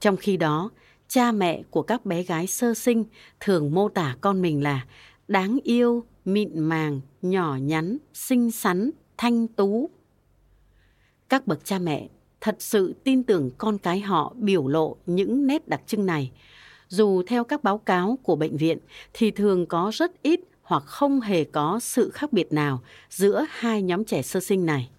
[0.00, 0.70] Trong khi đó,
[1.08, 3.04] cha mẹ của các bé gái sơ sinh
[3.40, 4.86] thường mô tả con mình là
[5.28, 9.90] đáng yêu, mịn màng, nhỏ nhắn, xinh xắn, thanh tú.
[11.28, 12.08] Các bậc cha mẹ
[12.40, 16.32] thật sự tin tưởng con cái họ biểu lộ những nét đặc trưng này.
[16.88, 18.78] Dù theo các báo cáo của bệnh viện
[19.12, 23.82] thì thường có rất ít hoặc không hề có sự khác biệt nào giữa hai
[23.82, 24.90] nhóm trẻ sơ sinh này.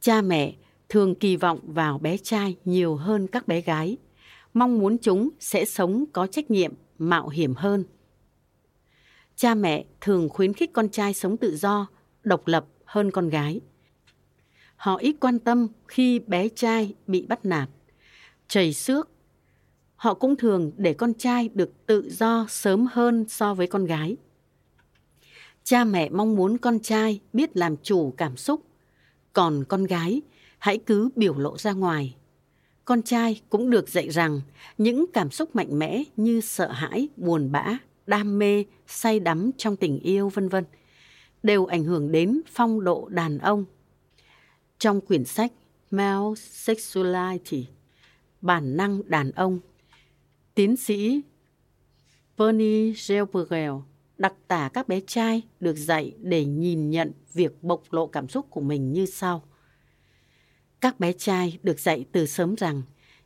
[0.00, 0.54] Cha mẹ
[0.88, 3.96] thường kỳ vọng vào bé trai nhiều hơn các bé gái,
[4.54, 7.84] mong muốn chúng sẽ sống có trách nhiệm, mạo hiểm hơn.
[9.36, 11.86] Cha mẹ thường khuyến khích con trai sống tự do,
[12.24, 13.60] độc lập hơn con gái.
[14.76, 17.68] Họ ít quan tâm khi bé trai bị bắt nạt,
[18.48, 19.08] chảy xước.
[19.96, 24.16] Họ cũng thường để con trai được tự do sớm hơn so với con gái.
[25.64, 28.62] Cha mẹ mong muốn con trai biết làm chủ cảm xúc,
[29.32, 30.22] còn con gái
[30.58, 32.16] hãy cứ biểu lộ ra ngoài.
[32.84, 34.40] Con trai cũng được dạy rằng
[34.78, 39.76] những cảm xúc mạnh mẽ như sợ hãi, buồn bã, đam mê, say đắm trong
[39.76, 40.64] tình yêu vân vân
[41.42, 43.64] đều ảnh hưởng đến phong độ đàn ông.
[44.78, 45.52] Trong quyển sách
[45.90, 47.66] Male Sexuality,
[48.40, 49.58] bản năng đàn ông,
[50.54, 51.22] tiến sĩ
[52.38, 53.72] Bernie Gelbergel
[54.18, 58.46] đặc tả các bé trai được dạy để nhìn nhận việc bộc lộ cảm xúc
[58.50, 59.42] của mình như sau.
[60.86, 62.82] Các bé trai được dạy từ sớm rằng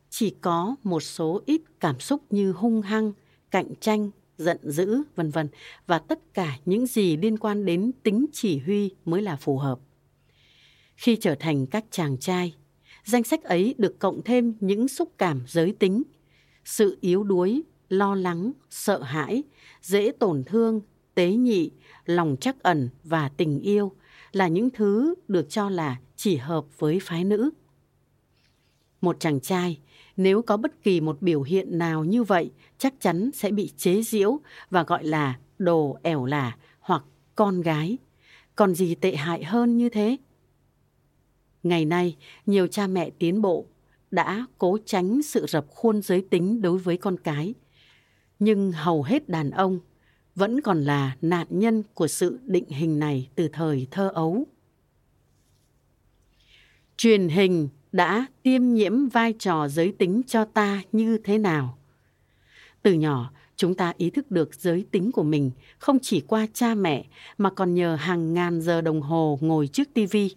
[0.09, 3.13] chỉ có một số ít cảm xúc như hung hăng,
[3.51, 5.47] cạnh tranh, giận dữ, vân vân
[5.87, 9.79] và tất cả những gì liên quan đến tính chỉ huy mới là phù hợp.
[10.95, 12.55] Khi trở thành các chàng trai,
[13.03, 16.03] danh sách ấy được cộng thêm những xúc cảm giới tính,
[16.65, 19.43] sự yếu đuối, lo lắng, sợ hãi,
[19.81, 20.81] dễ tổn thương,
[21.15, 21.71] tế nhị,
[22.05, 23.91] lòng trắc ẩn và tình yêu
[24.33, 27.49] là những thứ được cho là chỉ hợp với phái nữ.
[29.01, 29.79] Một chàng trai
[30.17, 34.01] nếu có bất kỳ một biểu hiện nào như vậy chắc chắn sẽ bị chế
[34.01, 34.39] giễu
[34.69, 37.03] và gọi là đồ ẻo lả hoặc
[37.35, 37.97] con gái.
[38.55, 40.17] Còn gì tệ hại hơn như thế?
[41.63, 43.65] Ngày nay, nhiều cha mẹ tiến bộ
[44.11, 47.53] đã cố tránh sự rập khuôn giới tính đối với con cái.
[48.39, 49.79] Nhưng hầu hết đàn ông
[50.41, 54.47] vẫn còn là nạn nhân của sự định hình này từ thời thơ ấu.
[56.97, 61.77] Truyền hình đã tiêm nhiễm vai trò giới tính cho ta như thế nào?
[62.81, 66.75] Từ nhỏ, chúng ta ý thức được giới tính của mình không chỉ qua cha
[66.75, 67.05] mẹ
[67.37, 70.35] mà còn nhờ hàng ngàn giờ đồng hồ ngồi trước tivi.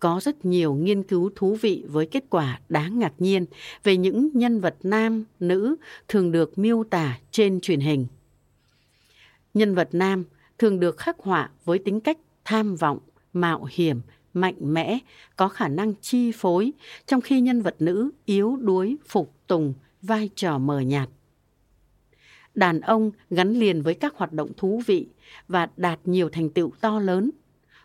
[0.00, 3.46] Có rất nhiều nghiên cứu thú vị với kết quả đáng ngạc nhiên
[3.84, 5.76] về những nhân vật nam, nữ
[6.08, 8.06] thường được miêu tả trên truyền hình.
[9.54, 10.24] Nhân vật nam
[10.58, 12.98] thường được khắc họa với tính cách tham vọng,
[13.32, 14.00] mạo hiểm,
[14.34, 14.98] mạnh mẽ,
[15.36, 16.72] có khả năng chi phối,
[17.06, 21.08] trong khi nhân vật nữ yếu đuối, phục tùng, vai trò mờ nhạt.
[22.54, 25.08] Đàn ông gắn liền với các hoạt động thú vị
[25.48, 27.30] và đạt nhiều thành tựu to lớn.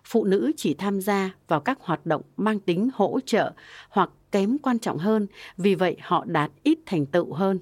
[0.03, 3.53] Phụ nữ chỉ tham gia vào các hoạt động mang tính hỗ trợ
[3.89, 5.27] hoặc kém quan trọng hơn,
[5.57, 7.59] vì vậy họ đạt ít thành tựu hơn.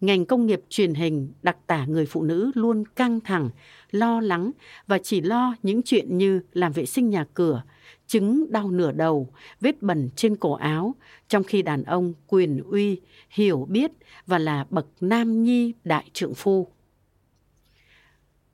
[0.00, 3.50] Ngành công nghiệp truyền hình đặc tả người phụ nữ luôn căng thẳng,
[3.90, 4.50] lo lắng
[4.86, 7.62] và chỉ lo những chuyện như làm vệ sinh nhà cửa,
[8.06, 10.94] chứng đau nửa đầu, vết bẩn trên cổ áo,
[11.28, 13.90] trong khi đàn ông quyền uy, hiểu biết
[14.26, 16.68] và là bậc nam nhi đại trượng phu.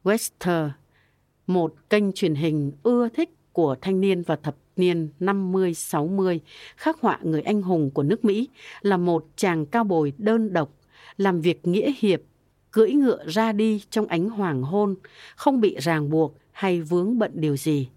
[0.05, 0.71] Wester,
[1.47, 6.39] một kênh truyền hình ưa thích của thanh niên và thập niên 50-60,
[6.77, 8.49] khắc họa người anh hùng của nước Mỹ
[8.81, 10.73] là một chàng cao bồi đơn độc,
[11.17, 12.21] làm việc nghĩa hiệp,
[12.71, 14.95] cưỡi ngựa ra đi trong ánh hoàng hôn,
[15.37, 17.89] không bị ràng buộc hay vướng bận điều gì.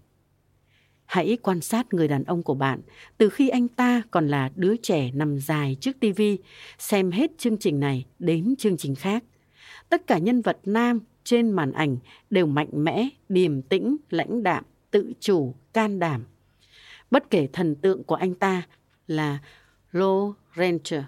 [1.06, 2.80] Hãy quan sát người đàn ông của bạn
[3.18, 6.38] từ khi anh ta còn là đứa trẻ nằm dài trước tivi,
[6.78, 9.24] xem hết chương trình này đến chương trình khác.
[9.88, 11.96] Tất cả nhân vật nam trên màn ảnh
[12.30, 16.24] đều mạnh mẽ, điềm tĩnh, lãnh đạm, tự chủ, can đảm.
[17.10, 18.62] Bất kể thần tượng của anh ta
[19.06, 19.38] là
[19.92, 20.34] Lorenzo.
[20.56, 21.04] Ranger,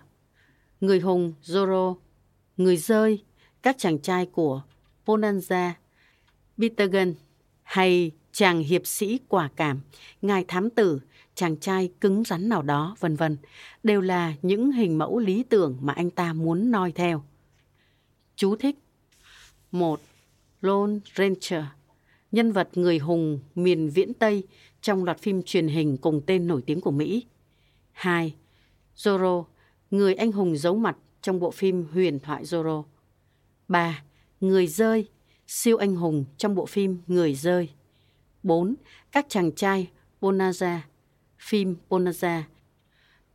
[0.83, 1.97] người hùng Zoro,
[2.57, 3.25] người rơi,
[3.63, 4.63] các chàng trai của
[5.07, 5.71] Bonanza,
[6.59, 7.15] Peter Gunn
[7.63, 9.81] hay chàng hiệp sĩ quả cảm,
[10.23, 11.01] ngài thám tử,
[11.35, 13.37] chàng trai cứng rắn nào đó, vân vân,
[13.83, 17.25] đều là những hình mẫu lý tưởng mà anh ta muốn noi theo.
[18.37, 18.79] Chú thích
[19.73, 20.01] một
[20.61, 21.65] Lone Ranger,
[22.33, 24.43] nhân vật người hùng miền viễn Tây
[24.81, 27.27] trong loạt phim truyền hình cùng tên nổi tiếng của Mỹ.
[27.93, 28.35] 2.
[28.97, 29.45] Zorro,
[29.93, 32.85] người anh hùng giấu mặt trong bộ phim huyền thoại Zorro.
[33.69, 34.03] 3.
[34.41, 35.09] Người rơi,
[35.47, 37.71] siêu anh hùng trong bộ phim Người rơi.
[38.43, 38.75] 4.
[39.13, 40.79] Các chàng trai Bonanza,
[41.39, 42.43] phim Bonanza,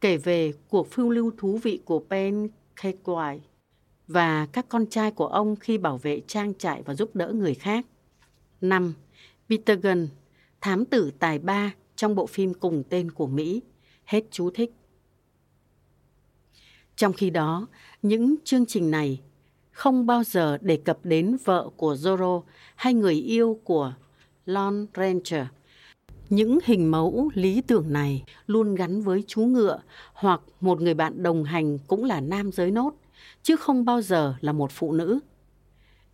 [0.02, 3.40] kể về cuộc phiêu lưu thú vị của Ben Kekwai
[4.08, 7.54] và các con trai của ông khi bảo vệ trang trại và giúp đỡ người
[7.54, 7.86] khác.
[8.62, 8.94] 5.
[9.50, 10.08] Peter Gunn,
[10.62, 13.62] thám tử tài ba trong bộ phim cùng tên của Mỹ.
[14.06, 14.72] Hết chú thích.
[16.98, 17.68] Trong khi đó,
[18.02, 19.22] những chương trình này
[19.72, 22.42] không bao giờ đề cập đến vợ của Zorro
[22.76, 23.94] hay người yêu của
[24.46, 25.46] Lon Ranger.
[26.30, 29.82] Những hình mẫu lý tưởng này luôn gắn với chú ngựa
[30.14, 32.94] hoặc một người bạn đồng hành cũng là nam giới nốt,
[33.44, 35.20] chứ không bao giờ là một phụ nữ.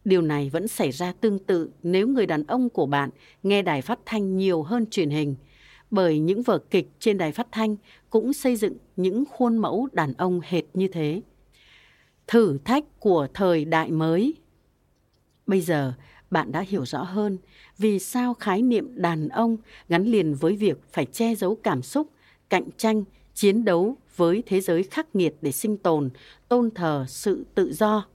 [0.06, 3.10] Điều này vẫn xảy ra tương tự nếu người đàn ông của bạn
[3.44, 5.36] nghe đài phát thanh nhiều hơn truyền hình,
[5.94, 7.76] bởi những vở kịch trên đài phát thanh
[8.10, 11.22] cũng xây dựng những khuôn mẫu đàn ông hệt như thế.
[12.28, 14.34] Thử thách của thời đại mới
[15.48, 15.94] Bây giờ,
[16.32, 17.38] bạn đã hiểu rõ hơn
[17.78, 19.58] vì sao khái niệm đàn ông
[19.90, 22.08] gắn liền với việc phải che giấu cảm xúc,
[22.50, 23.04] cạnh tranh,
[23.34, 26.10] chiến đấu với thế giới khắc nghiệt để sinh tồn,
[26.48, 28.08] tôn thờ sự tự do.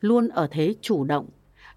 [0.00, 1.26] Luôn ở thế chủ động,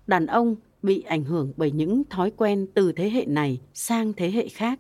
[0.07, 4.31] đàn ông bị ảnh hưởng bởi những thói quen từ thế hệ này sang thế
[4.31, 4.79] hệ khác.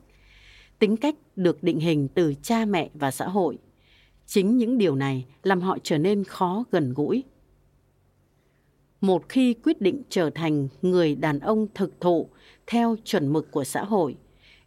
[0.79, 3.57] Tính cách được định hình từ cha mẹ và xã hội.
[4.25, 7.23] Chính những điều này làm họ trở nên khó gần gũi
[9.01, 12.29] một khi quyết định trở thành người đàn ông thực thụ
[12.67, 14.15] theo chuẩn mực của xã hội,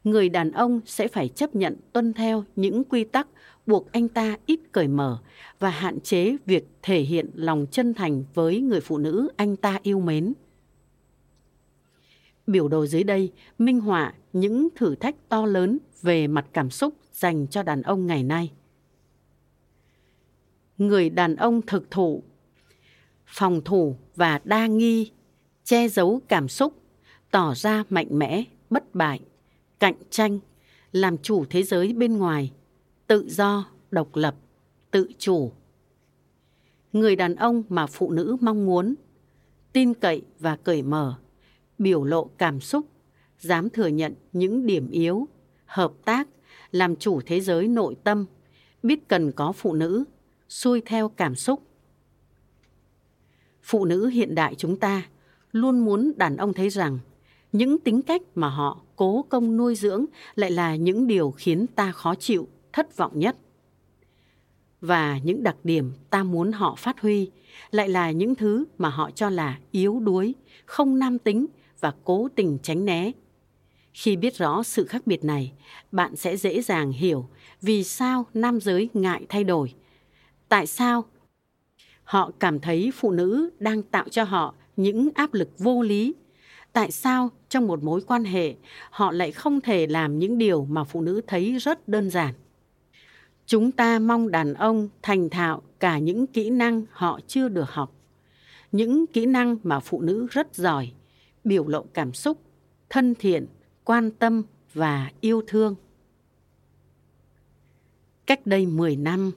[0.05, 3.29] người đàn ông sẽ phải chấp nhận tuân theo những quy tắc
[3.67, 5.19] buộc anh ta ít cởi mở
[5.59, 9.79] và hạn chế việc thể hiện lòng chân thành với người phụ nữ anh ta
[9.83, 10.33] yêu mến
[12.47, 16.95] biểu đồ dưới đây minh họa những thử thách to lớn về mặt cảm xúc
[17.13, 18.53] dành cho đàn ông ngày nay
[20.79, 22.23] người đàn ông thực thụ
[23.33, 25.11] phòng thủ và đa nghi,
[25.65, 26.75] che giấu cảm xúc,
[27.31, 29.21] tỏ ra mạnh mẽ, bất bại,
[29.81, 30.39] cạnh tranh,
[30.93, 32.53] làm chủ thế giới bên ngoài,
[33.07, 34.35] tự do, độc lập,
[34.91, 35.53] tự chủ.
[36.93, 38.95] Người đàn ông mà phụ nữ mong muốn,
[39.73, 41.19] tin cậy và cởi mở,
[41.83, 42.87] biểu lộ cảm xúc,
[43.39, 45.29] dám thừa nhận những điểm yếu,
[45.67, 46.29] hợp tác,
[46.71, 48.27] làm chủ thế giới nội tâm,
[48.83, 50.05] biết cần có phụ nữ,
[50.49, 51.63] xuôi theo cảm xúc,
[53.63, 55.03] phụ nữ hiện đại chúng ta
[55.53, 56.99] luôn muốn đàn ông thấy rằng
[57.53, 60.05] những tính cách mà họ cố công nuôi dưỡng
[60.35, 63.37] lại là những điều khiến ta khó chịu, thất vọng nhất.
[64.81, 67.31] Và những đặc điểm ta muốn họ phát huy
[67.71, 71.47] lại là những thứ mà họ cho là yếu đuối, không nam tính
[71.83, 73.13] và cố tình tránh né.
[73.93, 75.53] Khi biết rõ sự khác biệt này,
[75.93, 77.29] bạn sẽ dễ dàng hiểu
[77.63, 79.75] vì sao nam giới ngại thay đổi.
[80.49, 81.05] Tại sao
[82.05, 86.15] Họ cảm thấy phụ nữ đang tạo cho họ những áp lực vô lý.
[86.73, 88.55] tại sao trong một mối quan hệ
[88.91, 92.35] họ lại không thể làm những điều mà phụ nữ thấy rất đơn giản
[93.47, 97.93] chúng ta mong đàn ông thành thạo cả những kỹ năng họ chưa được học
[98.73, 100.93] những kỹ năng mà phụ nữ rất giỏi
[101.45, 102.39] biểu lộ cảm xúc,
[102.91, 103.47] thân thiện,
[103.85, 104.43] quan tâm
[104.75, 105.75] và yêu thương.
[108.27, 109.33] Cách đây 10 năm,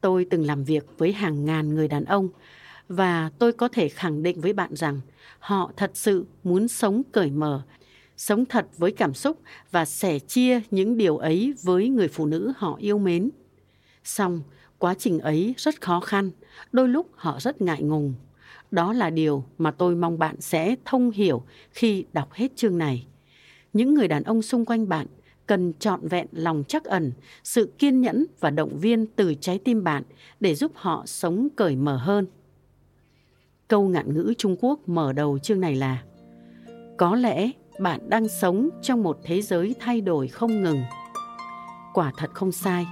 [0.00, 2.28] tôi từng làm việc với hàng ngàn người đàn ông
[2.88, 5.00] và tôi có thể khẳng định với bạn rằng
[5.38, 7.62] họ thật sự muốn sống cởi mở,
[8.16, 9.40] sống thật với cảm xúc
[9.70, 13.30] và sẻ chia những điều ấy với người phụ nữ họ yêu mến.
[14.04, 14.40] Song,
[14.78, 16.30] quá trình ấy rất khó khăn,
[16.72, 18.14] đôi lúc họ rất ngại ngùng
[18.70, 23.06] đó là điều mà tôi mong bạn sẽ thông hiểu khi đọc hết chương này
[23.72, 25.06] những người đàn ông xung quanh bạn
[25.46, 27.12] cần trọn vẹn lòng chắc ẩn,
[27.44, 30.02] sự kiên nhẫn và động viên từ trái tim bạn
[30.40, 32.26] để giúp họ sống cởi mở hơn
[33.68, 36.02] Câu ngạn ngữ Trung Quốc mở đầu chương này là,
[36.96, 40.82] Có lẽ bạn đang sống trong một thế giới thay đổi không ngừng.
[41.94, 42.86] Quả thật không sai.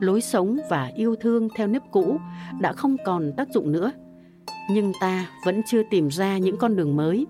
[0.00, 2.18] Lối sống và yêu thương theo nếp cũ
[2.60, 3.92] đã không còn tác dụng nữa.
[4.70, 7.26] Nhưng ta vẫn chưa tìm ra những con đường mới.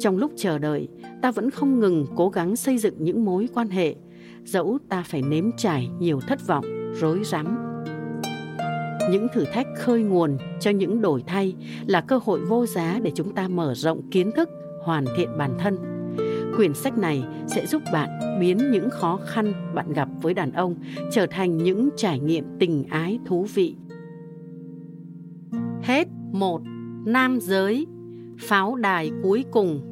[0.00, 0.88] Trong lúc chờ đợi,
[1.22, 3.94] ta vẫn không ngừng cố gắng xây dựng những mối quan hệ,
[4.44, 6.64] dẫu ta phải nếm trải nhiều thất vọng,
[7.00, 7.58] rối rắm.
[9.10, 11.54] Những thử thách khơi nguồn cho những đổi thay
[11.86, 14.48] là cơ hội vô giá để chúng ta mở rộng kiến thức
[14.82, 15.76] hoàn thiện bản thân.
[16.56, 20.74] Quyển sách này sẽ giúp bạn biến những khó khăn bạn gặp với đàn ông
[21.12, 23.74] trở thành những trải nghiệm tình ái thú vị.
[25.82, 26.62] Hết một
[27.06, 27.86] nam giới
[28.40, 29.89] pháo đài cuối cùng.